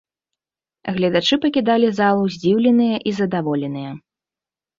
[0.95, 3.91] Гледачы пакідалі залу здзіўленыя і задаволеныя.